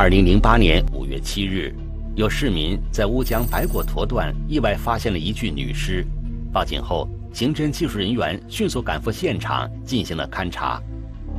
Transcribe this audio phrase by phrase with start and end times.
[0.00, 1.74] 二零零八年五月七日，
[2.14, 6.06] 有市民在乌江白果坨段意外发现了一具女尸，
[6.52, 10.80] 报警后，刑侦技术人员迅速赶赴现场进行了勘查。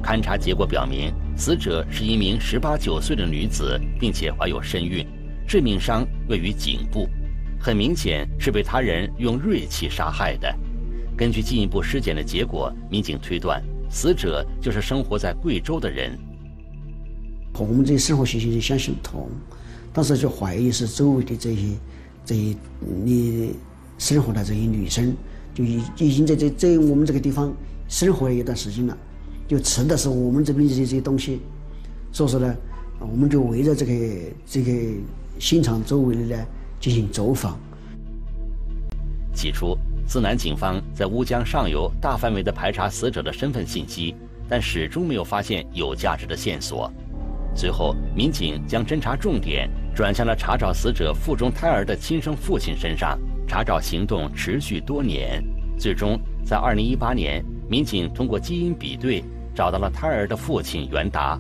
[0.03, 5.07] 勘查结果表明，死者是一名十八九岁的女子，并且怀有身孕，
[5.47, 7.07] 致命伤位于颈部，
[7.61, 10.53] 很明显是被他人用锐器杀害的。
[11.15, 16.19] 根据进一步尸检的结果，民警推断，死者就是生活在贵州的人。
[17.59, 19.27] 和我们这些生活习性相相同，
[19.91, 21.61] 当时就怀疑是周围的这些
[22.23, 22.55] 这些
[23.03, 23.53] 你
[23.97, 25.13] 生活的这些女生，
[25.53, 27.53] 就已已经在这在我们这个地方
[27.89, 28.97] 生活了一段时间了，
[29.45, 31.41] 就吃的是我们这边这些这些东西，
[32.13, 32.55] 所以说呢，
[33.01, 33.93] 我们就围着这个
[34.45, 34.71] 这个
[35.37, 36.45] 现场周围的呢
[36.79, 37.59] 进行走访。
[39.35, 39.77] 起初。
[40.07, 44.15] 思南警方在乌江上游大范围的排查死者的身份信息，
[44.47, 46.91] 但始终没有发现有价值的线索。
[47.55, 53.19] 随后，民警将侦查重点转向了查找死者腹中胎儿的亲生父亲身上。
[53.47, 55.43] 查找行动持续多年，
[55.77, 59.23] 最终在2018年，民警通过基因比对
[59.55, 61.39] 找到了胎儿的父亲袁达。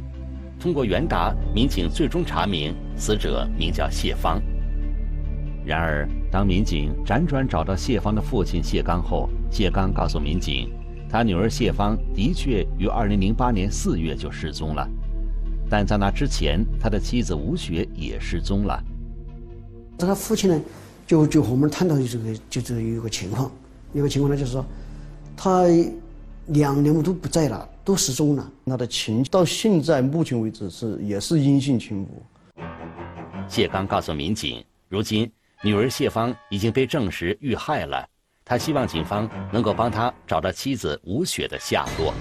[0.59, 4.41] 通过袁达，民警最终查明死者名叫谢芳。
[5.65, 6.07] 然而。
[6.31, 10.71] 当民警辗转找到谢芳的父亲谢刚后，谢刚告诉民警，
[11.09, 14.87] 他女儿谢芳的确于2008年4月就失踪了，
[15.69, 18.83] 但在那之前，他的妻子吴雪也失踪了。
[19.97, 20.61] 这他父亲呢，
[21.05, 23.51] 就就和我们探讨这个，就是有一个情况，
[23.93, 24.65] 有个情况呢，就是说，
[25.37, 25.65] 他
[26.47, 28.51] 两年都不在了，都失踪了。
[28.65, 32.23] 他的情到现在目前为止是也是音信全无。
[33.47, 35.29] 谢刚告诉民警，如今。
[35.61, 38.07] 女儿谢芳已经被证实遇害了，
[38.45, 42.13] 他希望警方能够帮他找到妻子吴雪的下落。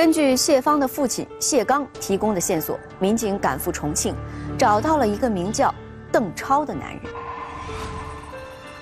[0.00, 4.14] 根据谢芳的父亲谢刚提供的线索，民警赶赴重庆，
[4.58, 5.74] 找到了一个名叫
[6.10, 7.02] 邓超的男人。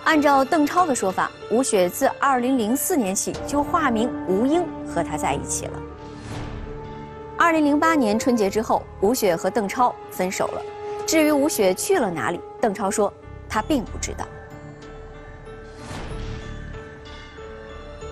[0.05, 5.73] 按照邓超的说法，吴雪自2004年起就化名吴英和他在一起了。
[7.37, 10.63] 二零零八年春节之后，吴雪和邓超分手了。
[11.05, 13.13] 至于吴雪去了哪里，邓超说
[13.49, 14.25] 他并不知道。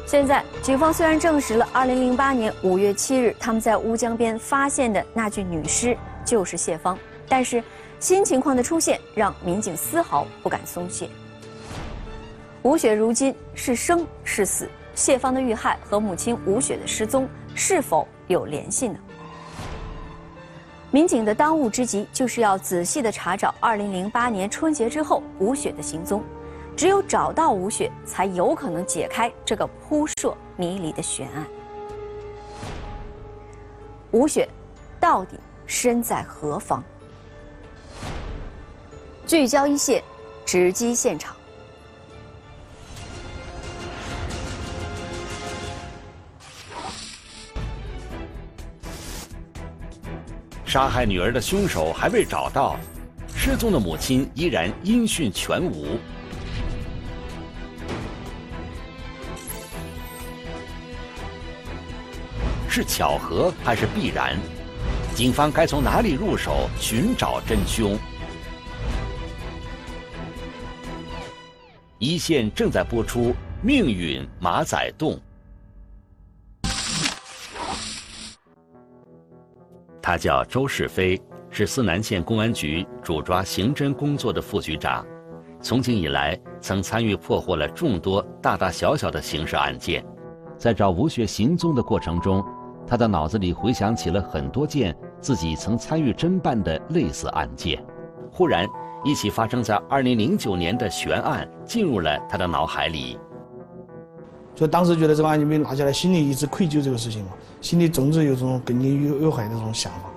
[0.07, 6.97] 现在，警方虽然证实了二零零八年五月七日他们在乌江边发现的那具女尸就是谢芳，
[7.29, 7.61] 但是
[7.99, 11.11] 新情况的出现让民警丝毫不敢松懈。
[12.63, 14.69] 吴雪如今是生是死？
[14.95, 18.97] 谢芳的遇害和母亲吴雪的失踪是否有联系呢？
[20.93, 26.23] 民警的当务之急就是要仔细的查找2008年春节之后吴雪的行踪，
[26.77, 31.47] 只有找到吴雪，才有可能解开这个扑朔迷离的悬案。
[34.11, 34.47] 吴雪
[35.01, 36.85] 到底身在何方？
[39.27, 40.05] 聚焦一线，
[40.45, 41.35] 直击现场。
[50.67, 52.77] 杀害女儿的凶手还未找到，
[53.35, 55.99] 失踪的母亲依然音讯全无。
[62.77, 64.37] 是巧合还是必然？
[65.15, 67.99] 警方该从哪里入手寻找真凶？
[71.99, 73.31] 一线正在播出
[73.63, 75.19] 《命运马仔洞》。
[80.03, 85.03] 他叫周世飞，是思南县公安局主抓刑侦工作的副局长。
[85.63, 90.05] 从警以来，曾参与破获了众多大大小小的刑事案件。
[90.59, 92.43] 在找吴雪行踪的过程中，
[92.87, 97.83] 他的脑子里回想起了很多件自己曾参与侦办的类似案件。
[98.31, 98.67] 忽然，
[99.05, 103.19] 一起发生在2009年的悬案进入了他的脑海里。
[104.55, 110.11] 就当时觉得这个案件被拿下来，心里一直愧疚这个事情嘛，心里总是有种耿耿于怀的这种想法。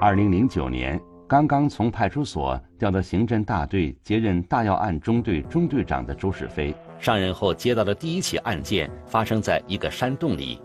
[0.00, 10.60] 二零零九年，刚刚从派出所调到刑侦大队接任大要案中队中队长的周世飞，上任后接到的第一起案件发生在一个山洞里，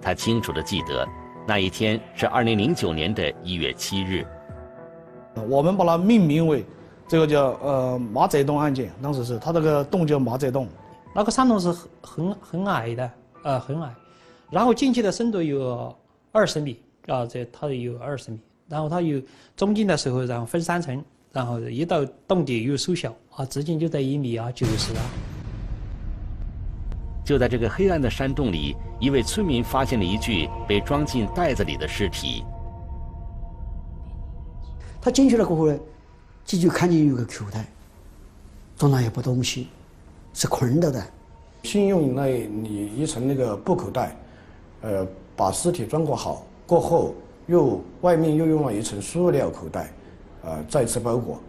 [0.00, 1.06] 他清楚的记得，
[1.46, 4.26] 那一天是二零零九年的一月七日。
[5.48, 6.64] 我们把它命名为。
[7.08, 10.68] 这个叫呃马仔洞案件，当时是他这个洞叫马仔洞，
[11.12, 13.10] 那个山洞是很很很矮的，
[13.42, 13.92] 呃很矮，
[14.48, 15.92] 然后进去的深度有
[16.30, 18.38] 二十米啊，这它有二十米，
[18.68, 19.20] 然后它有
[19.56, 25.29] 中间的时候，然后分三层，然后一到洞底又缩小啊，直径就在一米啊九十啊。
[27.30, 32.42] 就在这个黑暗的山洞里，一位村民发现了一具被装进袋子里的尸体。
[35.00, 35.78] 他进去了过后呢，
[36.44, 37.64] 这就看见有个口袋，
[38.76, 39.68] 装了一包东西，
[40.34, 41.00] 是捆着的。
[41.62, 44.16] 先用那里一层那个布口袋，
[44.80, 45.06] 呃，
[45.36, 47.14] 把尸体装裹好，过后
[47.46, 49.92] 又外面又用了一层塑料口袋，
[50.42, 51.40] 呃，再次包裹。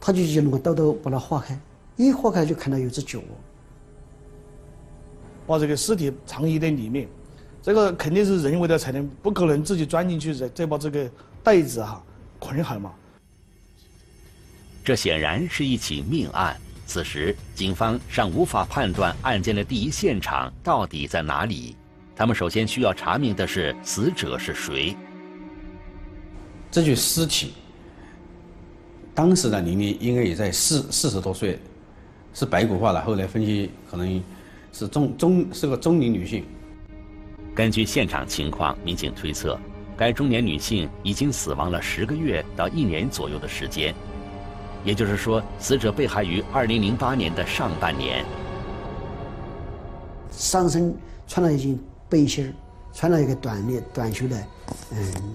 [0.00, 1.58] 他就用那个刀刀把它划开，
[1.96, 3.20] 一划开就看到有只脚，
[5.46, 7.08] 把这个尸体藏掖在里面，
[7.62, 11.08] 这个肯定是人为的才能，不可能自己钻进去再再把这个
[11.42, 12.02] 袋子哈
[12.38, 12.92] 捆好嘛。
[14.84, 16.56] 这显然是一起命案。
[16.86, 21.76] 此时，警方尚无法判断案件的第一现场到底在哪里。
[22.14, 24.94] 他们首先需要查明的是死者是谁。
[26.70, 27.54] 这具尸体。
[29.14, 31.58] 当时的年龄应该也在四四十多岁，
[32.34, 33.00] 是白骨化了。
[33.00, 34.22] 后来分析，可能
[34.72, 36.44] 是中中是个中年女性。
[37.54, 39.58] 根据现场情况，民警推测，
[39.96, 43.94] 该中年女性已经死亡了十个月到一年左右的时间，
[44.84, 48.24] 也就是说，死者被害于二零零八年的上半年。
[50.32, 50.92] 上身
[51.28, 51.78] 穿了一件
[52.08, 52.52] 背心儿
[52.92, 54.36] 穿了一个短的短袖的
[54.90, 55.32] 嗯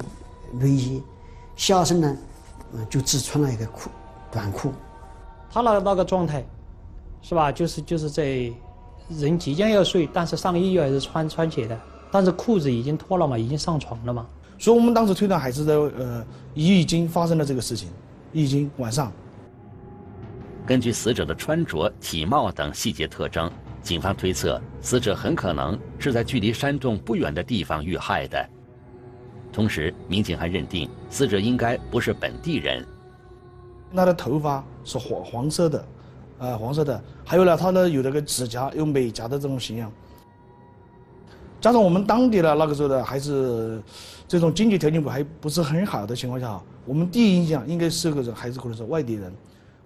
[0.52, 1.02] 内衣，
[1.56, 2.18] 下身呢。
[2.72, 3.90] 嗯，就只穿了一个裤，
[4.32, 4.72] 短裤。
[5.52, 6.46] 他那那个状态，
[7.22, 7.52] 是吧？
[7.52, 8.52] 就是就是在
[9.10, 11.80] 人即将要睡，但是上衣又还是穿穿起的，
[12.12, 14.26] 但是裤子已经脱了嘛，已经上床了嘛。
[14.58, 17.90] 所以我们当时推断还是在呃已经发生了这个事情，
[18.34, 19.12] 已经晚上。
[20.66, 23.52] 根据死者的穿着、体貌等细节特征，
[23.82, 28.50] 警方推测死者很可能是在距离山洞不远的地方遇害的。
[29.52, 32.86] 同时，民警还认定死者应该不是本地人。
[33.96, 35.84] 他的头发是黄黄色的，
[36.40, 37.02] 啊，黄色的。
[37.26, 39.92] 还有呢，他呢有那个指甲有美甲的这种形象。
[41.62, 43.82] 加上我们当地的那个时候的还是
[44.28, 49.32] 这种经济条件不还不是很好的情况下，我们第一印象应该是个人，还是可能是外地人。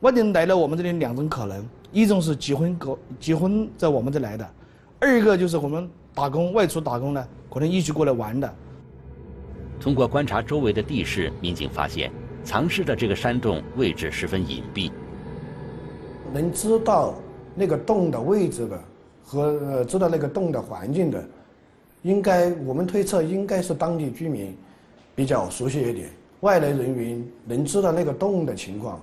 [0.02, 4.46] 外地人来了我们这里两种可能：一种是结婚过结婚在我们这来的；
[5.00, 8.56] 二一个就是我们打工外出打工呢，可能一起过来玩的。
[9.80, 12.12] 通过观察周围的地势，民警发现
[12.44, 14.92] 藏尸的这个山洞位置十分隐蔽。
[16.34, 17.14] 能知道
[17.54, 18.80] 那个洞的位置的
[19.24, 21.24] 和呃知道那个洞的环境的，
[22.02, 24.56] 应该我们推测应该是当地居民
[25.16, 26.10] 比较熟悉一点。
[26.42, 29.00] 外来人员能知道那个洞的情况，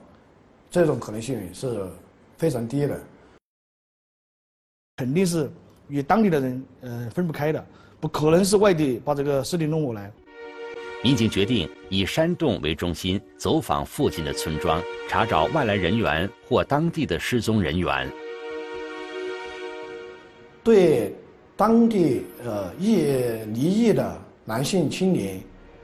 [0.70, 1.86] 这种可能性是
[2.36, 3.00] 非常低的。
[4.96, 5.48] 肯定是
[5.88, 7.64] 与当地的人呃分不开的，
[7.98, 10.12] 不可能是外地把这个尸体弄过来。
[11.02, 18.06] 民警决定以山洞为中心，走访附近的村庄，查找外来人员或当地的失踪人员。
[20.62, 21.14] 对
[21.56, 22.96] 当地呃异
[23.54, 25.40] 离异的男性青年，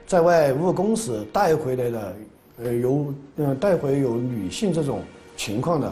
[0.06, 2.16] 在外务工时带回来的
[2.58, 5.02] 呃有呃带回有女性这种
[5.34, 5.90] 情况的，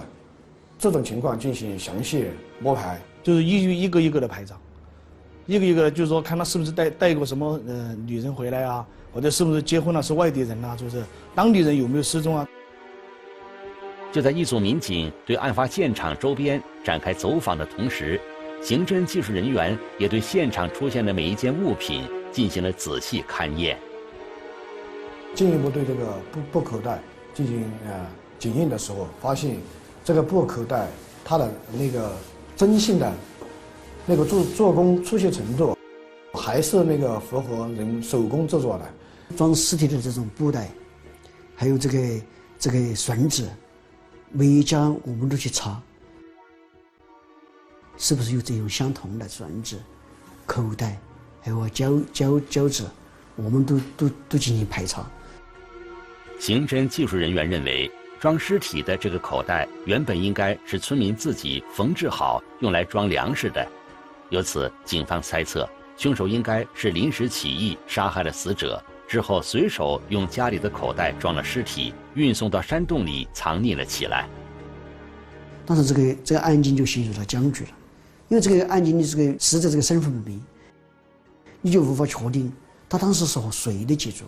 [0.79, 2.27] 这种情况进行详细
[2.61, 4.55] 摸排，就是一一个一个的排查，
[5.47, 8.87] 一个一个就是说看他是不是带带过什么呃女人回来啊。
[9.15, 10.77] 或者是不是结婚了是外地人呐？
[10.77, 11.05] 就是
[11.37, 12.47] 当地人有没有失踪啊？
[14.13, 18.21] 就在一组民警对案发现场周边展开走访的同时，
[18.61, 23.79] 刑侦技术人员也对现场出现的每一件物品进行了仔细勘验。
[25.33, 27.01] 进一步对这个布布口袋
[27.33, 28.07] 进行呃
[28.39, 29.57] 检验的时候，发现
[30.05, 30.89] 这个布口袋
[31.25, 32.11] 它的那个
[32.57, 33.13] 针性的
[34.07, 35.77] 那个做做工粗细程度，
[36.33, 38.85] 还是那个符合人手工制作的。
[39.35, 40.71] 装尸体的这种布袋，
[41.55, 42.25] 还有这个
[42.59, 43.49] 这个绳子，
[44.31, 45.81] 每一家我们都去查，
[47.97, 49.79] 是不是有这种相同的绳子、
[50.47, 50.99] 口袋，
[51.43, 52.85] 还有胶胶胶纸，
[53.37, 55.05] 我们都都都进行排查。
[56.39, 63.67] 刑侦技术人员认为，装尸体的这个口袋原本应该是村民自己缝制好用来装粮食的，
[64.31, 68.83] 由此警方猜测，凶手应该是临时起意杀害了死者。
[69.07, 74.27] 之后，随手用家里的口袋装了尸体，运送到山洞里藏匿了起来。
[75.67, 77.71] 当时，这个这个案件就陷入了僵局了，
[78.29, 80.43] 因为这个案件的这个死者这个身份不明，
[81.61, 82.53] 你就无法确定
[82.89, 84.25] 他当时是和谁的接触，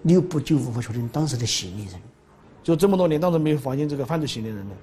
[0.00, 1.94] 你又不就无法确定当时的嫌疑人。
[2.62, 4.74] 就这么多年，当时没有发现这个犯罪嫌疑人呢。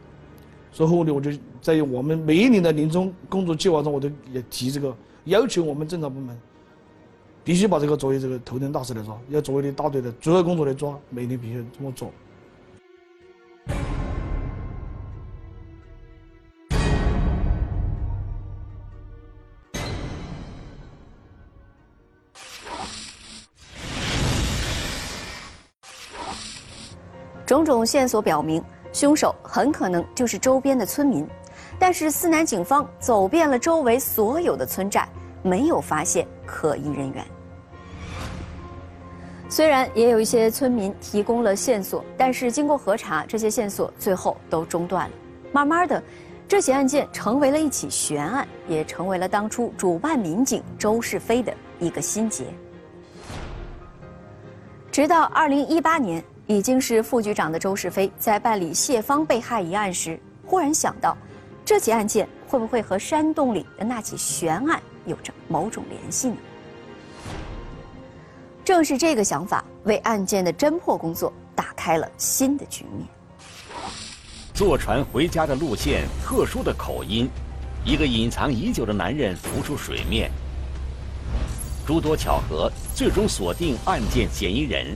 [0.71, 6.39] 所以后呢，我就在我们每一年的年终工作计划中，我都也提这个要求，我们侦查部门。
[7.49, 12.11] 必须把这个作为这个头等大事来抓要作为你大队的主要工作来抓每天必须这么做。
[27.47, 28.63] 种种线索表明
[28.93, 31.25] 凶手很可能就是周边的村民
[31.79, 35.09] 但是思南警方走遍了周围所有的村寨
[35.41, 37.38] 没有发现可疑人员。
[39.49, 45.15] 虽然也有一些村民提供了线索，但是经过核查，这些线索最后都中断了。
[45.51, 46.01] 慢慢的，
[46.47, 52.45] 这起案件成为了一起悬案，也成为了当初主办民警周世飞的一个心结。
[54.91, 61.17] 直到二零一八年，已经是副局长的周世飞在办理谢芳被害一案时，忽然想到，
[61.65, 66.37] 这起案件会不会和山洞里的那起悬案有着某种联系呢？
[68.63, 73.07] 正是这个想法，为案件的侦破工作打开了新的局面。
[74.53, 77.27] 坐船回家的路线，特殊的口音，
[77.85, 80.29] 一个隐藏已久的男人浮出水面。
[81.87, 84.95] 诸多巧合，最终锁定案件嫌疑人。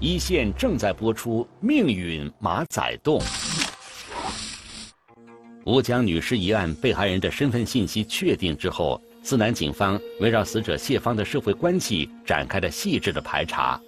[0.00, 3.20] 一线正在播出《命运马仔洞》。
[5.64, 9.00] 吴江女尸一案被害人的身份信息确定之后。
[9.22, 13.80] 思南警方围绕死者谢芳的社会关系展开了细致的排查。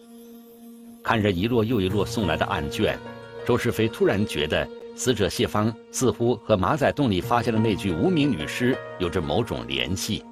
[1.02, 2.96] 看着一摞又一摞送来的案卷，
[3.44, 10.24] 周世飞突然觉得死者谢芳似乎和马仔洞里发现的那具无名女尸有着某种联系。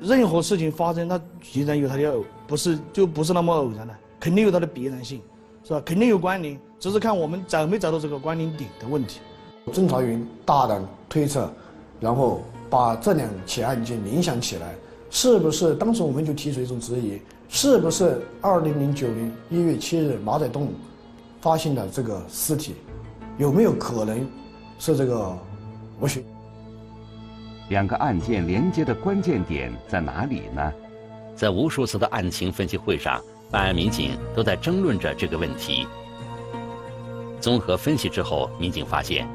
[0.00, 5.20] 任何事情发生，它必然有它的偶，不是就不是那么偶然的，肯定有它的必然性，
[5.62, 5.80] 是吧？
[5.84, 9.20] 肯定有关联，只是看我们找没找到这个关联点的问题。
[9.66, 11.52] 侦查员大胆推测，
[12.00, 12.42] 然后。
[12.72, 14.74] 把这两起案件联想起来，
[15.10, 20.72] 是不是当时我们就提出一种质疑：是不是二零零九年一月七日马仔洞
[21.42, 22.76] 发现的这个尸体，
[23.36, 24.26] 有没有可能
[24.78, 25.36] 是这个
[26.00, 26.24] 吴雪？
[27.68, 30.72] 两个案件连接的关键点在哪里呢？
[31.36, 35.86] 在无数次的案情分析会上，办案民警都在争论着这个问题。
[37.38, 39.28] 综合分析之后，民警发现。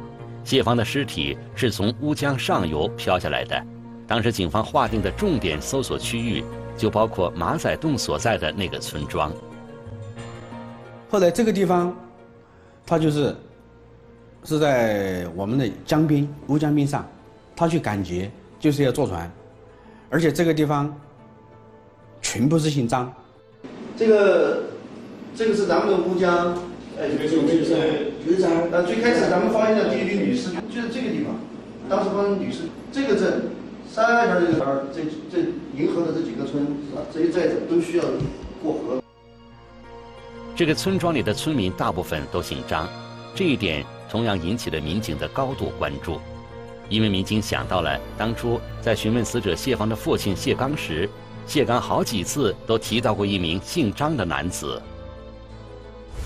[0.48, 3.62] 谢芳的尸体是从乌江上游漂下来的，
[4.08, 6.42] 当时警方划定的重点搜索区域
[6.78, 9.30] 就包括马仔洞所在的那个村庄。
[11.10, 11.94] 后来这个地方，
[12.86, 13.36] 他就是
[14.46, 17.06] 是在我们的江边乌江边上，
[17.54, 19.30] 他去赶集就是要坐船，
[20.10, 20.98] 而且这个地方
[22.22, 23.14] 全部是姓张。
[23.98, 24.64] 这个
[25.36, 26.58] 这个是咱们的乌江。
[27.00, 28.72] 哎，这个是这个是云山。
[28.72, 31.36] 呃，最开始咱们发现的第一具女尸就是这个地方，
[31.88, 32.62] 当时发现女尸，
[32.92, 33.52] 这个镇，
[33.88, 35.02] 三条这个儿，这
[35.32, 37.04] 这银河的这几个村是吧？
[37.14, 38.04] 这些寨子都需要
[38.64, 39.00] 过河。
[40.56, 42.90] 这个村庄里的村民大部分都姓张，
[43.36, 46.20] 这一点同样引起了民警的高度关注，
[46.90, 51.08] 因为民警想到了当初在询问死者谢芳的父亲谢刚时，
[51.46, 54.82] 谢刚好几次都提到过一名姓张的男子。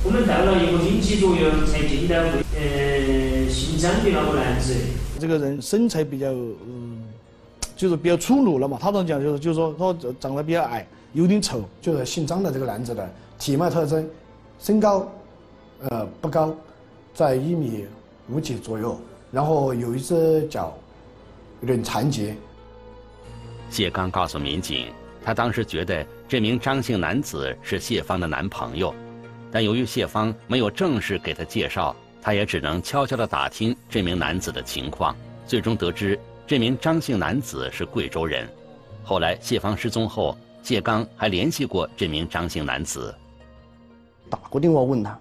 [0.04, 2.16] 我们到了一个星期左右才见到
[2.58, 4.74] 呃姓张的那个男子。
[5.20, 7.04] 这个人身材比较嗯，
[7.76, 8.80] 就是比较粗鲁了嘛。
[8.82, 11.64] 他这样讲就是就是说他长得比较矮，有点丑。
[11.80, 14.10] 就是姓张的这个男子的体貌特征，
[14.60, 15.08] 身高
[15.88, 16.52] 呃不高，
[17.14, 17.86] 在一米
[18.28, 19.00] 五几左右，
[19.32, 20.76] 然后有一只脚
[21.62, 22.34] 有点残疾。
[23.70, 24.88] 谢刚告诉民警，
[25.24, 28.92] 他当时觉得这名张姓男子是谢芳的男朋友。
[29.52, 35.16] 但由于谢芳没有正式给他介绍，他也只能悄悄地打听这名男子的情况。
[35.46, 36.18] 最终得知，
[36.48, 38.48] 这名张姓男子是贵州人。
[39.04, 43.14] 后来谢芳失踪后，谢刚还联系过这名张姓男子，
[44.30, 45.20] 打过电话问他，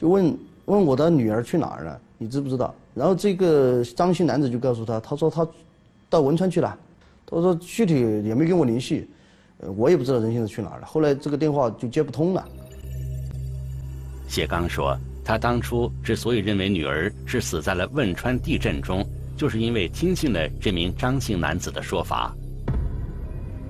[0.00, 2.72] 就问问我的女儿去哪儿了，你知不知道？
[2.94, 5.48] 然后这个张姓男子就告诉他，他说他
[6.08, 6.78] 到汶川去了，
[7.26, 9.08] 他说具体也没跟我联系，
[9.58, 10.86] 呃，我也不知道人现在去哪儿了。
[10.86, 12.46] 后来这个电话就接不通了。
[14.32, 22.34] 谢刚说：“他当初之所以认为女儿是死在了汶川地震中，就是因为听信了这名张姓男子的说法。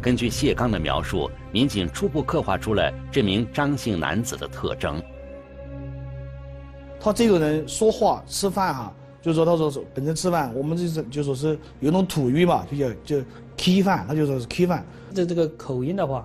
[0.00, 5.02] 根据谢刚的描述，民警初步刻画出了这名张姓男子的特征。
[7.00, 13.24] 他这个人说话、吃饭哈，就说他说是本身吃饭，我们就是就说是有种土语嘛，就叫就
[13.56, 14.86] K 饭，他就说是 K 饭。
[15.12, 16.24] 这这个口音的话。”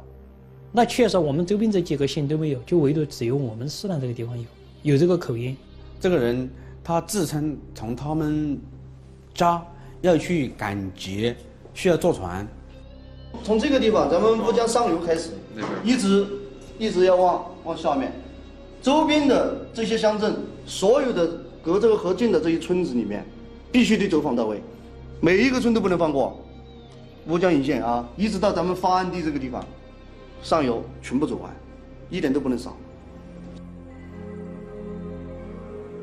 [0.77, 4.46] 那确实，我们周边这几个县都没有，就唯独只有我们思南这个地方有，
[4.84, 5.57] 有这个口音。
[6.00, 6.48] 这个人
[6.84, 8.60] 他自称从他们
[9.34, 9.60] 家
[10.01, 11.34] 要去赶集，
[11.74, 12.48] 需要坐船。
[13.43, 15.31] 从这个地方，咱们乌江上游开始，
[15.84, 16.27] 一直
[16.77, 18.12] 一直要往往下面，
[18.79, 20.36] 周边的这些乡镇，
[20.67, 21.27] 所有的
[21.63, 23.25] 隔这个河近的这些村子里面，
[23.72, 24.62] 必须得走访到位，
[25.22, 26.39] 每一个村都不能放过。
[27.29, 29.65] 乌江一线啊，一直到咱们发案地这个地方。
[30.41, 31.53] 上游全部走完，
[32.10, 32.75] 一点都不能少。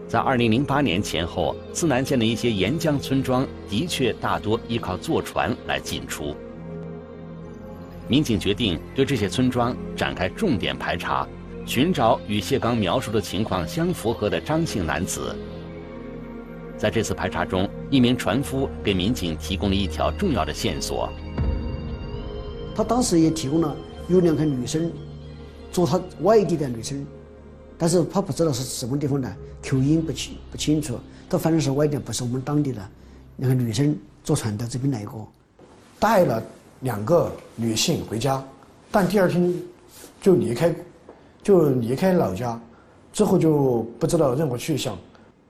[0.07, 6.35] 在二零零八年前后，思南县的一些沿江村庄的确大多依靠坐船来进出。
[8.07, 11.27] 民警决定对这些村庄展开重点排查，
[11.65, 15.35] 寻找与谢刚描述的情况相符合的张姓男子。
[16.77, 21.09] 在这次排查中，一名船夫给民警提供了一条重要的线索。
[22.77, 23.75] 他当时也提供了
[24.09, 24.91] 有两个女生，
[25.73, 27.07] 做他外地的女生，
[27.79, 30.99] 但是他不知道是什么地方的，口音不清不清楚。
[31.29, 32.83] 他反正是外地，不是我们当地的。
[33.39, 35.31] 两个女生坐船到这边来过，
[35.99, 36.43] 带了。
[36.81, 38.45] 两个女性回家，
[38.91, 39.55] 但第二天
[40.21, 40.75] 就离开，
[41.43, 42.61] 就离开老家，
[43.11, 44.99] 之后就不知道任何去向。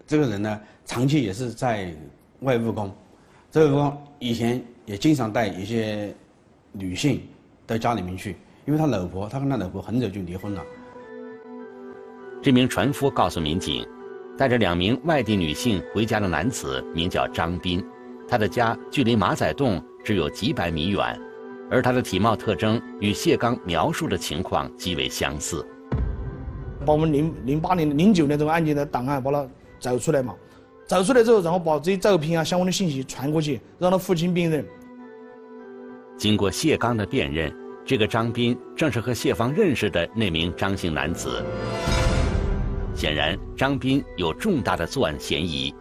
[0.07, 1.93] 这个人呢，长期也是在
[2.41, 2.89] 外务工，
[3.51, 6.15] 这个工以前也经常带一些
[6.71, 7.21] 女性
[7.67, 10.63] 到家里面去，因为他老婆，他跟他老婆很早就离婚了。
[12.43, 13.87] 这名船夫告诉民警，
[14.37, 17.85] 带着两名外地女性回家的男子名叫张斌，
[18.29, 19.83] 他的家距离马仔洞。
[20.05, 21.19] 只有几百米远，
[21.71, 25.67] 而他的体貌特征与谢刚描述的情况极为相似。
[26.85, 29.49] 把我们零零八年、零九年这个案件的档案把它
[29.81, 30.35] 找出来嘛，
[30.87, 34.63] 找出来之后，然后把这些照片啊、相关的信息传过去，让他父亲辨认。
[36.17, 37.55] 经过谢刚的辨认，
[37.85, 41.45] 这个张斌正是和谢芳认识的那名张姓男子。
[42.95, 45.75] 显然，张斌有重大的作案嫌疑。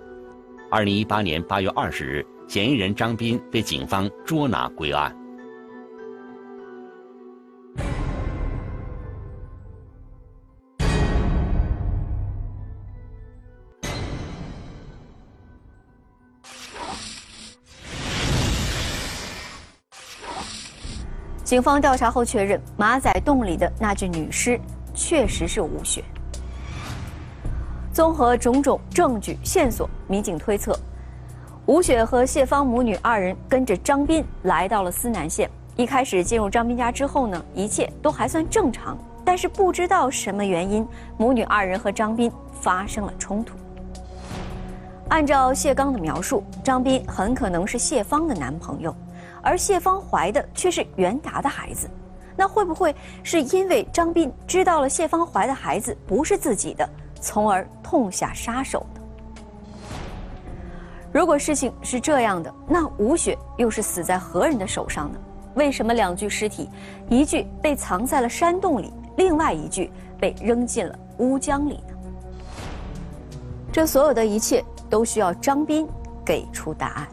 [0.69, 2.25] 二零一八年八月二十日。
[2.45, 5.15] 嫌疑人张斌被警方捉拿归案。
[21.53, 24.59] 警方调查后确认，马仔洞里的那具女尸
[24.96, 26.03] 确实是吴雪。
[27.94, 30.75] 综合种种证据线索，民警推测。
[31.68, 35.48] 吴雪和谢芳母女二人跟着张斌来到了思南县。
[35.75, 38.98] 一开始进入张斌家之后呢，一切都还算正常。
[39.24, 40.83] 但是不知道什么原因，
[41.20, 43.55] 母女二人和张斌发生了冲突。
[45.09, 48.96] 按照谢刚的描述，张斌很可能是谢芳的男朋友，
[49.44, 51.88] 而谢芳怀的却是袁达的孩子。
[52.36, 56.90] 那会不会是因为张斌知道了谢芳怀的孩子不是自己的，
[57.22, 59.01] 从而痛下杀手呢？
[61.12, 65.20] 如果事情是这样的，那吴雪又是死在何人的手上呢？
[65.53, 66.68] 为什么两具尸体，
[67.08, 71.94] 一具被藏在了山洞里，另外一具被扔进了乌江里呢？
[73.72, 75.88] 这所有的一切都需要张斌
[76.25, 77.08] 给出答案。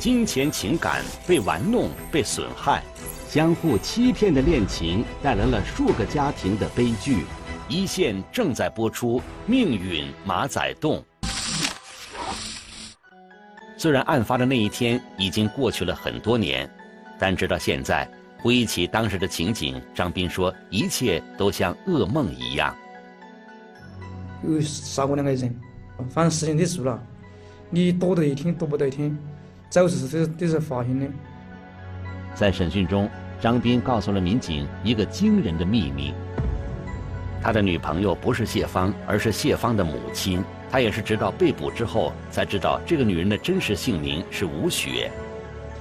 [0.00, 2.82] 金钱情感被玩弄、被损害，
[3.28, 7.26] 相互欺骗的恋情带来了数个家庭的悲剧。
[7.68, 11.04] 一线正在播出《命运马仔洞》。
[13.76, 16.68] 虽然案发的那一天已经过去了很多年，
[17.18, 22.74] 但直到现在，回忆起当时的情景，张斌说，一切都像噩梦一样。
[24.48, 25.54] 有杀过两个人，
[26.08, 26.98] 反正事情都做了，
[27.68, 29.14] 你躲得一天，躲不得一天，
[29.70, 31.06] 找事实都都是发现的。
[32.34, 33.08] 在审讯中，
[33.40, 36.12] 张斌告诉了民警一个惊人的秘密。
[37.40, 40.42] 他的女朋友不是谢芳，而是谢芳的母亲。
[40.70, 45.10] 他也是直到被捕之后才知道，这个女人的真实姓名是吴雪。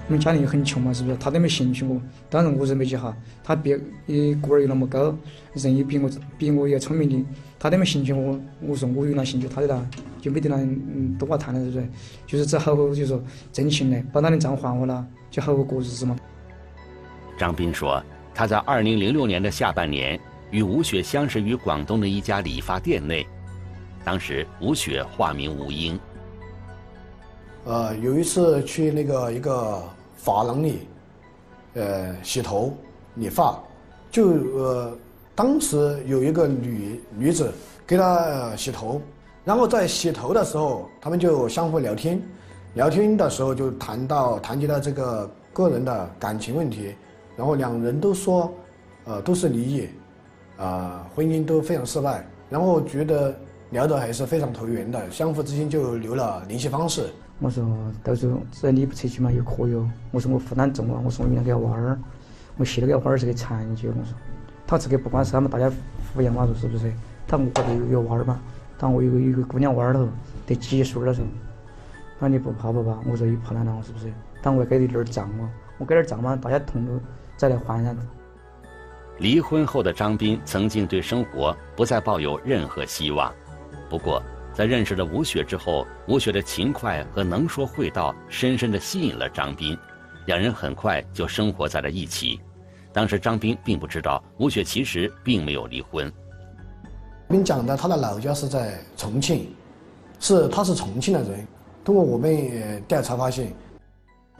[0.07, 1.17] 我们家里很穷嘛，是不是？
[1.17, 2.01] 他都没嫌弃我。
[2.29, 5.15] 当然我认没起哈，他别也个儿又那么高，
[5.53, 7.25] 人也比我比我要聪明的，
[7.59, 8.39] 他都没兴趣我。
[8.61, 9.85] 我说我有那兴趣，他的啦，
[10.21, 11.89] 就没得那嗯多话谈了，是不是？
[12.25, 16.15] 就是只好就说挣钱来，把他的账还我了，就好好过日子嘛。
[17.37, 18.01] 张斌说，
[18.33, 20.19] 他在二零零六年的下半年。
[20.51, 23.23] 与吴雪相识于广东的一家理发店内，
[24.03, 25.99] 当时吴雪化名吴英。
[27.65, 29.79] 呃，有一次去那个一个
[30.15, 30.87] 发廊里，
[31.75, 32.75] 呃，洗头
[33.13, 33.61] 理发，
[34.09, 34.97] 就呃，
[35.39, 37.49] 当时有一个女女子
[37.87, 39.01] 给他洗头，
[39.45, 42.21] 然后在洗头的时候，他们就相互聊天，
[42.73, 46.93] 聊天的时候就谈到谈及到这个个人的感情问题，
[47.37, 48.53] 然后两人都说，
[49.05, 49.87] 呃，都是离异。
[50.57, 53.33] 啊，婚姻都非常失败，然后觉得
[53.69, 57.09] 聊得还是非常投缘的，相互之间就留了联系方式。
[57.39, 57.65] 我说
[58.03, 59.89] 到时候只要你不出去嘛，又可以哦。
[60.11, 61.97] 我说我负担重啊，我说我明天给娃儿，
[62.57, 63.87] 我写了给娃儿是个残疾。
[63.87, 64.13] 我说
[64.69, 65.67] 他这个不管是他们大家
[66.15, 66.93] 抚养嘛，说是不是？
[67.27, 68.39] 他我这有有娃儿嘛？
[68.77, 70.07] 他我有个有个姑娘娃儿了，
[70.45, 71.25] 得几岁了说？
[72.19, 72.99] 那你不怕不怕？
[73.09, 74.13] 我说有怕难了，是不是？
[74.43, 77.01] 但我给你点账嘛，我给点账嘛，大家同路
[77.35, 77.95] 再来还噻。
[79.17, 83.33] 离婚后的张斌曾经对生活不再抱有任何希望。
[83.89, 84.21] 不过，
[84.53, 89.75] 在认识了吴雪之后，吴雪的勤快和能说会道深深的吸引了张斌，
[90.27, 92.39] 两人很快就生活在了一起。
[92.91, 96.11] 当时张斌并不知道吴雪其实并没有离婚。
[97.27, 99.53] 斌讲的，他的老家是在重庆，
[100.19, 101.47] 是他是重庆的人。
[101.85, 103.53] 通过我们调查发现，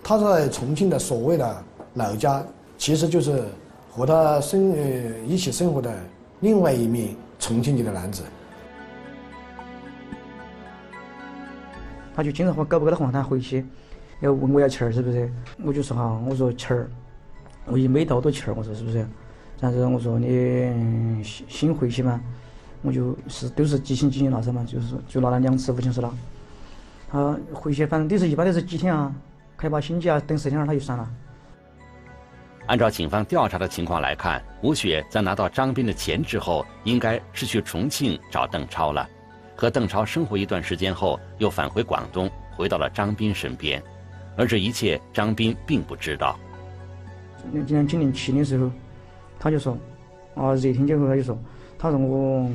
[0.04, 2.44] 他在重庆的所谓的老家，
[2.78, 3.44] 其实就是
[3.92, 5.96] 和他生呃一起生活的
[6.40, 8.24] 另外一名重庆籍的男子。
[12.16, 13.66] 他就经常话搞不搞得黄他回去，
[14.20, 15.32] 要问我要钱儿是不是？
[15.64, 16.90] 我就说哈，我说钱儿，
[17.70, 19.06] 我也没到多钱儿，我说是不是？
[19.60, 22.20] 然后我说你新回去嘛。
[22.82, 26.10] 我就是都是几星几星拿噻嘛，就是就拿了两次五千是了。
[27.10, 29.14] 他回去反正都是一般都是几天啊，
[29.58, 31.06] 开把星期啊，等十天他就散了。
[32.68, 39.06] 按照警方调查的情况来看，吴雪在拿到张斌的钱之后，应该是去重庆找邓超了，
[39.58, 43.84] 和邓超生活一段时间后，又返回广东，回到了张斌身边。
[44.38, 46.40] 而这一切，张斌并不知道。
[47.52, 48.70] 今年今年七的时候，
[49.40, 49.78] 他就说，
[50.36, 51.38] 啊，热天之后他就说。
[51.82, 52.46] 他说我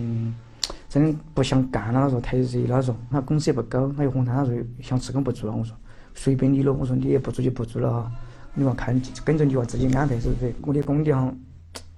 [0.86, 5.56] 真的不想干了，他说太热了，他说他工资也不高，他又红他，他说想辞工不做了。
[5.56, 5.74] 我说
[6.14, 8.12] 随便你了，我说你也不做就不做了哈，
[8.52, 10.54] 你话看跟着你话自己安排是不是？
[10.60, 11.34] 我的工地上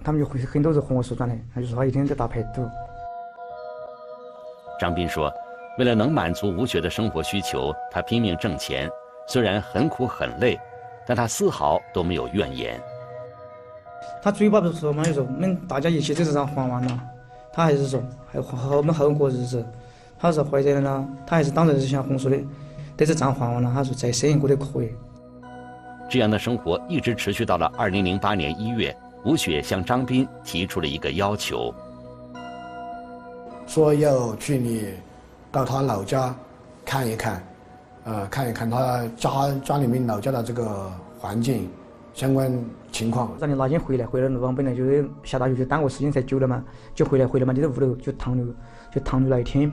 [0.05, 2.65] 他们就会很多人和我说转的，他就说他一天在打牌赌。
[4.79, 5.29] 张斌说，
[5.81, 8.89] 为了能满足吴雪的生活需求，他拼命挣钱，
[9.27, 10.57] 虽然很苦很累，
[11.07, 12.81] 但他丝毫都没有怨言。
[14.23, 17.01] 他嘴巴不是说嘛，就说我们大家一起在这上还完了。
[17.53, 19.65] 他还是说，还和我们好过日子。
[20.19, 22.37] 他说或者呢，他还是当时是像红说的，
[22.97, 24.91] 等这账还完了，他说再生一个都可以。
[26.09, 31.75] 这样的生活一直持续到了二零零八年一月，吴雪向张斌提出了一个要求，
[33.67, 34.95] 说要去你
[35.51, 36.35] 到他老家
[36.85, 37.43] 看一看，
[38.07, 39.31] 呃，看一看他家
[39.63, 41.69] 家里面老家的这个环境。
[42.15, 42.51] 相关
[42.91, 44.07] 情况，让你拿钱回来？
[44.07, 46.65] 回来路上本来就是下大雨，就耽误时间才久了嘛，
[46.95, 48.47] 就回来回来嘛，就在屋头就躺留，
[48.91, 49.71] 就躺留那一天，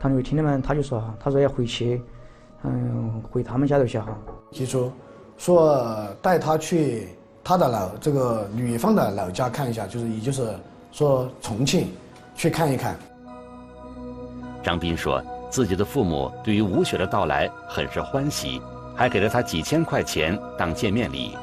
[0.00, 2.02] 躺留一天的嘛，他就说哈，他说要回去，
[2.64, 4.08] 嗯，回他们家头去哈。
[4.50, 4.90] 提出
[5.38, 7.10] 说带他去
[7.44, 10.52] 他的老这个女方的老家看一下，就是也就是
[10.90, 11.86] 说重庆
[12.34, 12.96] 去看一看。
[14.64, 15.22] 张斌说
[15.54, 18.60] 自己的父母对于吴雪的到来很是欢喜，
[18.92, 21.36] 还给了他几千块钱当见面礼。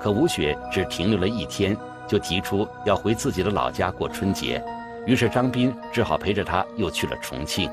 [0.00, 1.76] 可吴雪只停留了一天，
[2.06, 4.64] 就提出要回自己的老家过春节，
[5.04, 7.70] 于是张斌只好陪着他又去了重庆。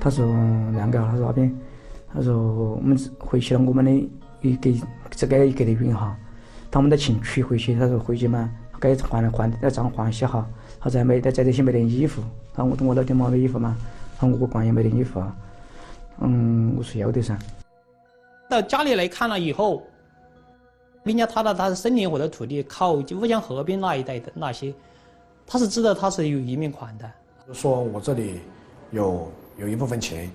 [0.00, 0.24] 他说
[0.72, 1.54] ：“亮哥，他说那边，
[2.14, 4.08] 他说我们回去了，我们的
[4.40, 4.70] 一个
[5.10, 6.16] 这个一个的云哈，
[6.70, 10.48] 他们的情取回去，他说回去嘛，该换了换，要账还些哈。
[10.80, 12.22] 他说没得在这些没得衣服，
[12.54, 13.76] 他说我我老爹没得衣服嘛，
[14.18, 15.36] 他说我光也没得衣服啊。
[16.20, 17.38] 嗯，我说要得噻。
[18.48, 19.82] 到家里来看了以后。
[21.04, 24.74] 人家他的他的森林或者土地靠乌江河边那一带的那些，
[25.46, 27.08] 他是知道他是有移民款的。
[27.54, 28.40] 说我这里
[28.90, 30.28] 有有一部分钱，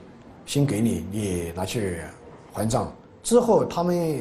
[0.45, 1.99] 先给你，你拿去
[2.53, 2.89] 还账。
[3.21, 4.17] 之后他们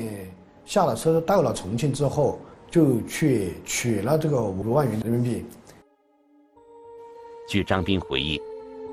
[0.64, 5.46] 下了车到了重庆之后，就去取了这个五万元人民币。
[7.49, 8.42] 据张斌回忆，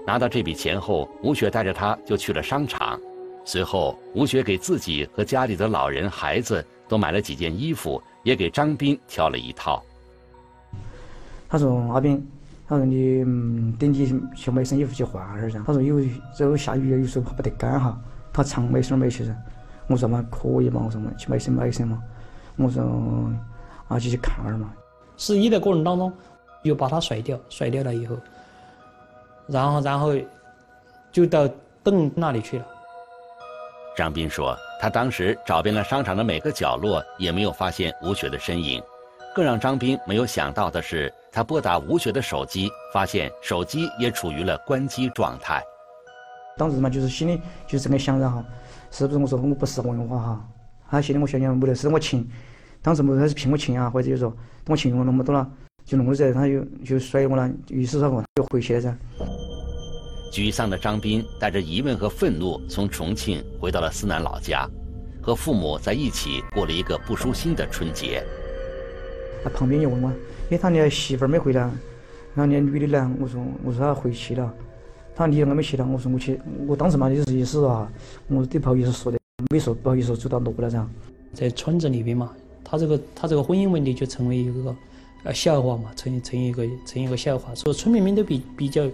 [0.08, 3.00] 拿到这笔钱后，吴雪带着他就去了商场。
[3.46, 6.66] 随后，吴雪给自己和家里的老人、孩子。
[6.90, 9.84] 都买了几件衣服，也给张斌挑了一套。
[11.50, 12.26] 他说：“阿斌，
[12.66, 13.26] 他说你
[13.78, 15.62] 等你去买身衣服去换下噻。
[15.66, 16.00] 他说有
[16.34, 18.00] 这个下雨有时候怕不得干哈，
[18.32, 19.36] 他常买身买去噻。
[19.88, 22.02] 我说嘛可以嘛，我说嘛去买身买身嘛。
[22.56, 23.30] 我说
[23.90, 24.74] 啊就去看儿嘛。
[25.18, 26.10] 试衣的过程当中，
[26.64, 28.16] 又把他甩掉，甩掉了以后，
[29.48, 30.14] 然后然后
[31.12, 31.48] 就到
[31.84, 32.66] 邓那里去了。
[33.96, 34.58] 张斌说。
[34.80, 38.80] 他当时找遍了商场的每个角落，也没有发现吴雪的身影。
[39.34, 45.64] 更让张斌没有想到的是，他拨打吴雪的手机，发现手机也处于了关机状态。
[46.58, 48.46] 当时嘛，就是心里就是这么想着哈，
[48.92, 50.48] 是不是我说我不是文化哈？
[50.92, 52.24] 他心里我想想没得是我钱，
[52.80, 54.30] 当时没得是骗我钱啊，或者就说
[54.64, 55.50] 等我钱用了那么多了，
[55.86, 58.96] 就弄着他就就甩我了，于是说就回去了噻。
[60.32, 64.70] 沮丧的张斌带着疑问和愤怒从重庆回到了思南老家，
[65.22, 68.24] 和父母在一起过了一个不舒心的春节。
[69.44, 70.12] 他旁边就问我
[70.50, 71.70] ：“哎，他你媳妇儿没回来？
[72.34, 74.54] 那你女的呢？”我说：“我说她回去了。”
[75.16, 77.92] 他说：“你啷个没去了？”我说：“我去。”我当时嘛就是意思啊，
[78.28, 79.18] 我都不好意思说的，
[79.50, 80.88] 没说不好意思走到路了噻。
[81.34, 82.32] 在村子里边嘛，
[82.64, 84.76] 他这个他这个婚姻问题就成为一个
[85.24, 88.88] 呃笑话嘛，成成一个成一个笑话，所以村民们都比比较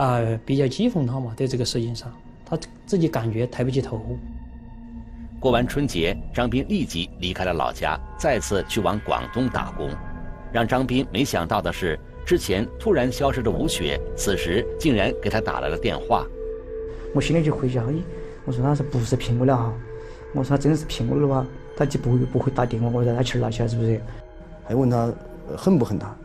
[0.00, 2.10] 啊、比较讥讽他嘛，在这个事情上，
[2.46, 4.00] 他自己感觉抬不起头。
[5.38, 9.90] 过完春节，张斌立即离开了老家，再次去往广东打工。
[10.50, 16.26] 让张斌没想到的是，之前突然消失的吴雪，此时竟然给他打来了电话。
[17.14, 18.00] 我心里就回想，咦，
[18.46, 19.74] 我说他是不是骗我了哈？
[20.32, 24.00] 我说他真的是骗我的话，他就不会不会打电话，我说他气儿拿起来是不是？
[24.64, 25.12] 还问他
[25.50, 26.16] 呃恨不恨他，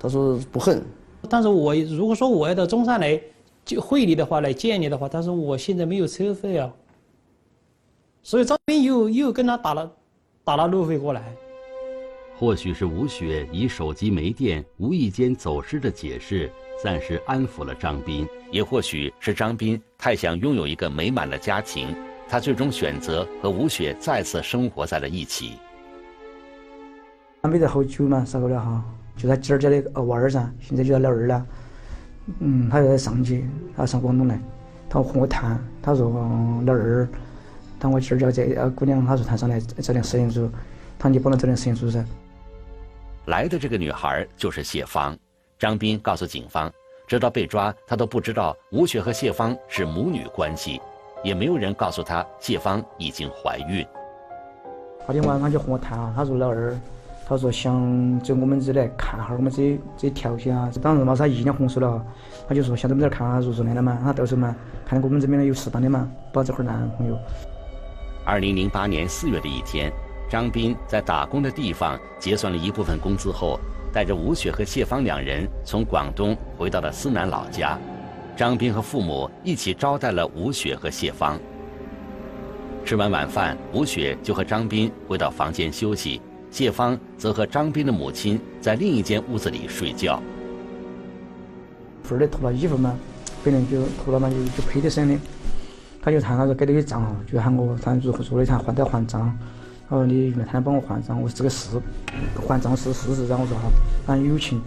[0.00, 0.82] 他说不恨。
[1.28, 3.20] 但是我如果说我要到中山来
[3.64, 6.72] 就会你的话来见你的话，但是我现在没有车费啊，
[8.22, 9.92] 所以张斌又又跟他打了
[10.44, 11.22] 打了路费过来。
[12.38, 16.48] 或许是吴雪以手机没电、无意间走失的解释，
[16.80, 21.94] 暂时安抚了张斌；也或许是张斌太想拥有一个美满的家庭，
[22.28, 25.54] 他最终选择和吴雪再次生活在了一起。
[27.42, 28.84] 他没得好久嘛，啥个了哈？
[29.18, 31.46] 就他姐儿家的呃娃儿噻，现在就他老二了。
[32.38, 34.40] 嗯，他在上去，他上广东来，
[34.88, 37.06] 他和我谈，他说嗯老二，
[37.80, 40.48] 他我姐儿家这呃姑娘，他说谈上来找点实验组，
[40.98, 42.04] 他你帮他找点实验组噻。
[43.26, 45.14] 来的这个女孩就是谢芳。
[45.58, 46.72] 张斌告诉警方，
[47.06, 50.80] 直到被抓，他都不知道吴雪和谢芳是母女关系，
[51.24, 53.84] 也没有人告诉他谢芳已经怀孕。
[55.06, 56.78] 那天晚上他就和我谈啊，他说老二，
[57.28, 62.02] 他说想走我们这来看下我们这这条件啊，当时嘛他一脸红说了，
[62.48, 67.18] 他就说想在我们这儿看下入住来了嘛，他到时候嘛看到我们这边呢有适当的嘛，把这会儿男朋友。
[68.24, 69.92] 二零零八年四月的一天。
[70.30, 73.58] 张斌在打工的地方结算了一部分工资后，
[73.90, 77.78] 带着吴雪和谢芳两人从广东回到了思南老家。
[78.36, 81.38] 张斌和父母一起招待了吴雪和谢芳。
[82.84, 90.20] 吃完晚饭，吴雪就和张斌回到房间休息，谢芳则和张斌的母亲在另一间屋子里睡觉。
[92.02, 92.96] 妇儿的脱了衣服嘛，
[93.44, 95.14] 本来就脱了嘛，就就配得上的。
[96.00, 99.36] 他就谈他说给那个账哈，就喊我谈如何说的，谈还得还账。
[99.88, 101.78] 哦，你原来他帮我还账，我说这个是
[102.46, 103.44] 还账是事实然后。
[103.44, 103.68] 我说哈，
[104.06, 104.60] 俺友情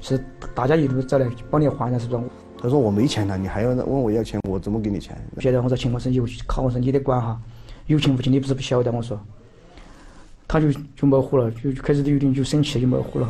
[0.00, 0.22] 是
[0.54, 2.22] 大家一路走来帮你还的，是不是？
[2.62, 5.16] 他说我没钱了，你还要问我要钱，我怎么给你钱？
[5.38, 7.38] 现在我说情况是有考，我说你得管哈，
[7.86, 8.90] 有情无情你不是不晓得。
[8.90, 9.20] 我说，
[10.48, 13.28] 他就就模糊了，就开始有点就生气，就模糊了。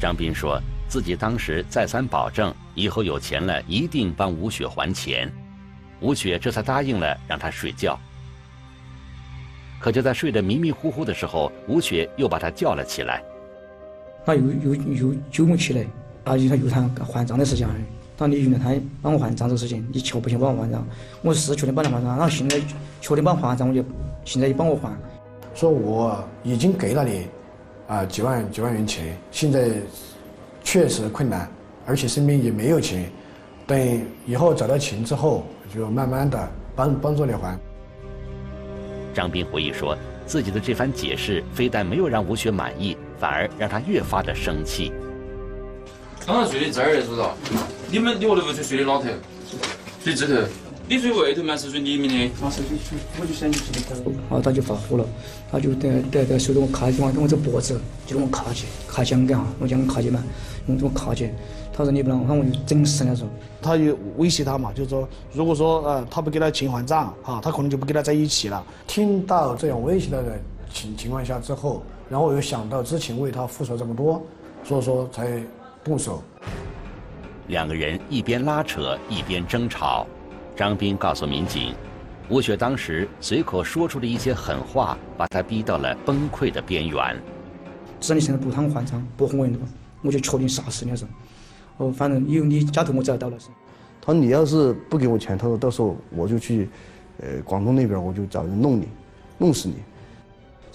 [0.00, 5.30] 张斌说自己当时再三保证，以后有钱了一定帮吴雪还钱，
[6.00, 7.98] 吴雪这才答应了让他睡觉。
[9.78, 13.22] 可就在睡得迷迷糊糊的时候，吴雪又把他叫了起来。
[14.24, 15.82] 他又又又揪我起来，
[16.24, 16.36] 啊！
[16.36, 17.68] 他又谈还账的事情。
[18.18, 20.84] 他说：“你原来他帮我还账这个事情，你确不行帮我还账？”
[21.22, 22.16] 我是确定帮他还账。
[22.16, 22.58] 然后现在
[23.00, 23.84] 确定帮我还账，我就
[24.24, 24.90] 现在就帮我还。
[25.56, 27.26] 说我已经给了你
[27.88, 29.70] 啊几万几万元钱，现在
[30.62, 31.50] 确实困难，
[31.86, 33.10] 而且身边也没有钱。
[33.66, 37.58] 等以后找到钱之后，就慢慢的帮帮助你还。
[39.14, 44.92] 张斌回忆说，自己的这番解释非但没有让吴雪满意，反而让他越发的生气。
[46.26, 47.22] 刚才睡的这儿，是不是？
[47.90, 49.04] 你们你屋头为啥睡的哪头？
[50.04, 50.48] 睡这头。
[50.88, 52.46] 你睡外头嘛，是睡里面的。
[52.46, 52.62] 啊，是
[53.20, 54.12] 我就想你睡这头。
[54.30, 55.04] 啊，他就发火了，
[55.50, 60.22] 他就得得得，手中我卡起，往我这脖子，就让我卡起，卡香港哈，我讲卡起嘛，
[60.68, 61.28] 用这个卡起。
[61.72, 63.26] 他说你不能，那我就整死了说。
[63.60, 68.64] 他就威胁他嘛，就是说，如果说呃他不给他钱还账，哈，他可能就不跟他在一起了。
[68.86, 70.40] 听到这样威胁他的
[70.72, 74.24] 情情况下之后，然后我又想到之前为他付出这么多，
[74.62, 75.42] 所以说才
[75.82, 76.22] 动手。
[77.48, 80.06] 两个人一边拉扯一边争吵，
[80.56, 81.74] 张斌告诉民警，
[82.30, 87.22] 吴雪当时随口说出的一些狠话，把他逼到了崩溃的边缘。
[88.00, 89.66] 只要你现在不谈还账，不还我的话，
[90.00, 91.06] 我就确定杀死你说。
[91.76, 93.48] 哦，反正有你家头我找到了是。
[94.00, 96.70] 他说你要是不给我钱，他说到时候我就去，
[97.20, 98.88] 呃，广东那边我就找人弄你，
[99.36, 99.74] 弄死你。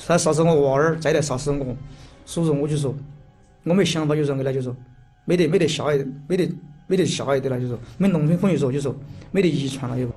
[0.06, 1.76] 他杀死我娃儿，再来杀死我，
[2.24, 2.94] 所以说我就说，
[3.64, 4.76] 我没想法，就说给他就说，
[5.26, 6.48] 没得没得下一没得
[6.92, 8.94] 没得下一代了，就说我们农村风俗说就说
[9.32, 10.10] 没得遗传了又。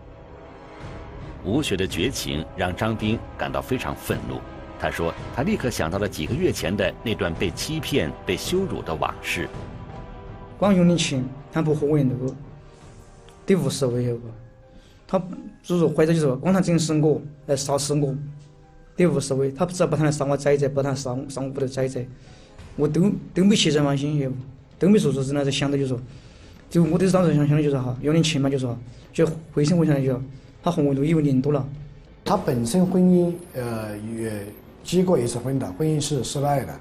[1.45, 4.41] 吴雪的绝情让张斌感到非常愤怒，
[4.81, 9.49] 他说他立刻想到了几个月前的那段被欺骗、被羞辱的往事。
[10.59, 12.35] 光用你钱，他不和我那个，
[13.47, 14.27] 得无所谓，不？
[15.07, 15.23] 他
[15.63, 18.13] 就是或者就是光他整死我，来杀死我，
[18.97, 19.53] 得无所谓。
[19.53, 22.05] 他只要不谈来杀我崽崽，不谈杀杀我屋头崽崽，
[22.75, 24.29] 我都都没起这番心，
[24.77, 26.01] 都没说说真的在想到就说，
[26.75, 28.77] 就我都是当时想想的就是哈，要点钱嘛，就说
[29.13, 30.21] 就回心回想的就，
[30.61, 31.65] 他和我都以为年多了。
[32.25, 34.45] 他本身婚姻呃也
[34.83, 36.75] 结过一次婚的，婚姻是失败的，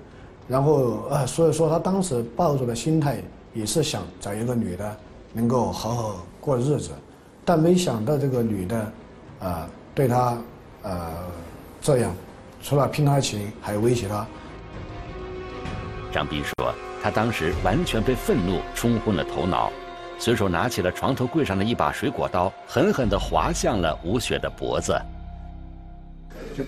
[0.47, 3.21] 然后呃，所以说他当时抱着的心态
[3.53, 4.97] 也是想找一个女的
[5.32, 6.89] 能够好好过日子，
[7.45, 8.91] 但没想到这个女的，
[9.41, 10.36] 呃，对他
[10.82, 11.12] 呃
[11.84, 12.15] 这样，
[12.63, 14.25] 除了拼他情，还威胁他。
[16.12, 19.71] 张斌说，他当时完全被愤怒冲昏了头脑，
[20.24, 24.98] 随手拿起了床头柜上的一把水果刀，狠狠地划向了吴雪的脖子。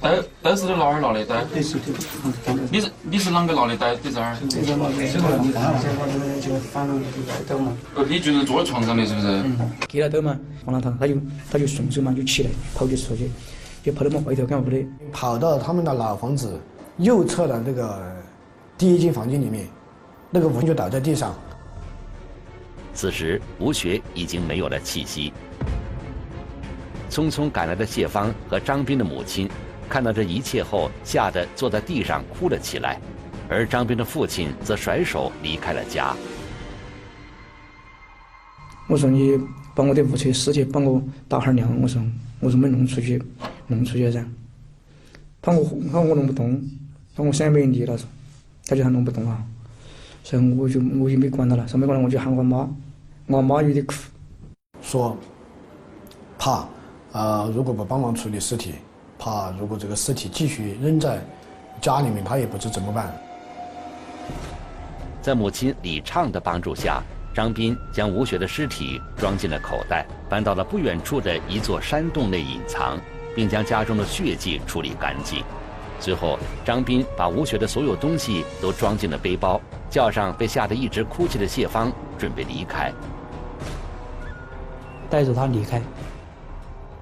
[0.01, 1.25] 袋袋是在哪儿拿的？
[1.25, 1.41] 袋？
[2.69, 3.95] 你是你是啷个拿的袋？
[3.95, 4.35] 在这儿？
[7.95, 9.27] 呃，你就是坐在床上的是不是？
[9.27, 11.15] 嗯，给了刀嘛，放了他，他就
[11.49, 13.31] 他就顺手嘛就起来跑就出去，
[13.81, 14.85] 就跑到我们外头干嘛的？
[15.13, 16.59] 跑到他们的老房子
[16.97, 18.03] 右侧的那个
[18.77, 19.65] 第一间房间里面，
[20.29, 21.33] 那个吴就倒在地上。
[22.95, 25.31] 此时吴雪已经没有了气息。
[27.11, 29.47] 匆匆赶来的谢芳和张斌的母亲。
[29.87, 32.99] 看到这一切后，吓得坐在地上哭了起来，
[33.47, 36.15] 而张斌的父亲则甩手离开了家。
[38.87, 39.39] 我说你
[39.75, 42.01] 把我的屋车尸体帮我打下尿，我说
[42.39, 43.21] 我说没弄出去，
[43.67, 44.25] 弄出去噻。
[45.39, 46.59] 他我他我弄不动，
[47.15, 47.95] 他我身上没力了，
[48.65, 49.45] 他就还弄不动啊。
[50.23, 52.67] 所以我就我就没管他了，说没管他我就喊我妈，
[53.27, 53.95] 我妈有点哭，
[54.83, 55.17] 说
[56.37, 56.63] 怕
[57.11, 58.75] 啊，如果不帮忙处理尸体。
[59.17, 61.19] 怕如果这个尸体继续扔在
[61.81, 63.11] 家里面，他也不知怎么办。
[65.21, 67.01] 在母亲李畅的帮助下，
[67.33, 72.99] 张斌将吴雪的尸体装进了口袋，搬到了不远处的一座山洞内隐藏，
[73.33, 75.43] 并将家中的血迹处理干净。
[75.99, 79.59] 随后，张斌把吴雪的所有东西都装进了背包，
[79.89, 82.93] 叫上被吓得一直哭泣的谢芳，准备离开，
[85.09, 85.81] 带着他离开。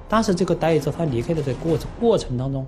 [0.09, 2.65] 但是这个带着他离开的这过程过程当中，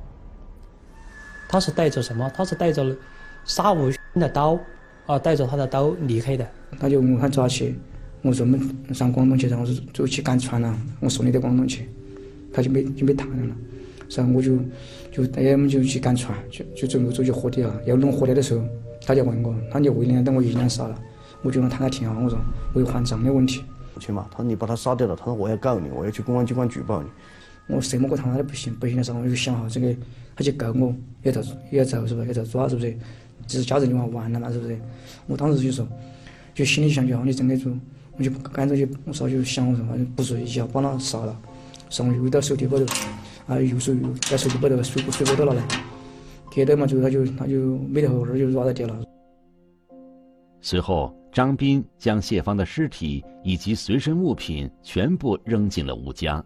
[1.47, 2.29] 他是带着什么？
[2.35, 2.95] 他是带着
[3.43, 4.57] 杀吴雪的刀，
[5.05, 6.47] 啊，带着他的刀离开的。
[6.79, 7.77] 他就问我抓去，
[8.23, 8.59] 我说我们
[8.93, 11.87] 上广东去，然后是走去赶船了，我送你到广东去，
[12.51, 13.55] 他就没就没谈了。
[14.09, 14.57] 然后我就
[15.11, 17.73] 就哎，我们就去赶船，就就准备走去河底了。
[17.85, 18.65] 要弄河底的时候，
[19.05, 20.99] 他就问我，他就为了等我一两杀了，
[21.43, 22.39] 我就让他来听啊，我说
[22.73, 23.63] 为还账的问题。
[23.99, 27.09] 去嘛，他说你把他杀掉了，他说我要告你，我要去公安机关举报你。
[27.67, 29.95] 我什么过他妈的不行，不行的时候我就想哈，这个
[30.35, 32.27] 他去告我，要遭要遭是不是？
[32.27, 32.95] 要遭抓是不是？
[33.47, 34.77] 这是家人的话完了嘛是不是？
[35.27, 35.87] 我当时就说，
[36.53, 37.71] 就心里想就好，你真的就，
[38.17, 41.35] 我就赶着就我说就想我说不注意一下把他杀了，
[41.89, 42.85] 上又到手提包头，
[43.47, 45.63] 啊右手又在手提包头水果水果都拿来，
[46.51, 48.95] 给到嘛就他就他就没得后儿就抓到掉了。
[50.61, 56.41] 随后，张斌将谢芳的尸体以及随身物品全部扔进了吴江。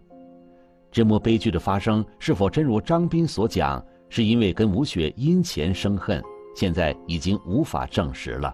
[0.92, 6.20] 这幕悲剧的发生，是否真如张斌所讲，是因为跟吴雪因钱生恨？
[6.56, 8.52] 现在已经无法证实了。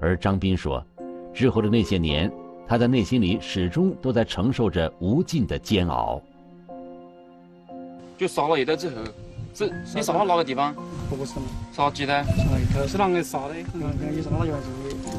[0.00, 0.80] 而张斌说，
[1.32, 2.30] 之后的那些年，
[2.68, 6.22] 他的内心里始终都在承受着无尽的煎熬。
[8.16, 8.94] 就杀了一袋之后，
[9.52, 10.72] 这你杀到哪个地方？
[11.10, 11.34] 不是
[11.72, 12.24] 杀几袋？
[12.72, 13.54] 头是啷个杀的？
[13.74, 14.46] 嗯，也是哪个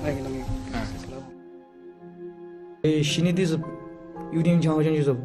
[0.02, 0.45] 那个
[3.02, 3.60] 心里都是
[4.32, 5.16] 有点像好像就是。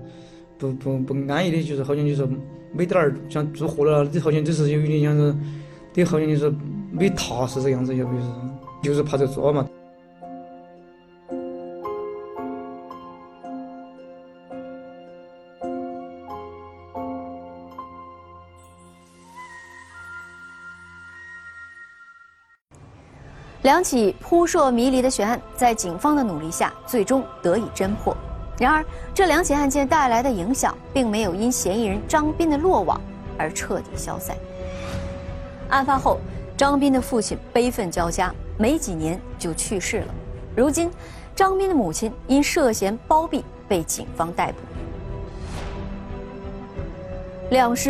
[0.61, 2.29] 不不不安逸的，就是好像就是
[2.71, 5.35] 没点儿像做活了，这好像就是有点像是，
[5.95, 6.53] 都好像就是
[6.93, 8.29] 没踏实这样子，要不就是
[8.83, 9.67] 就是怕这做嘛。
[23.63, 28.17] 两起扑朔迷离的悬案，在警方的努力下，最终得以侦破。
[28.59, 33.01] 然而，这两起案件带来的影响，并没有因嫌疑人张斌的落网
[33.39, 34.37] 而彻底消散。
[35.69, 36.19] 案发后，
[36.57, 40.15] 张斌的父亲悲愤交加，没几年就去世了。
[40.57, 40.91] 如今，
[41.35, 44.59] 张斌的母亲因涉嫌包庇被警方逮捕。
[47.51, 47.89] 两尸。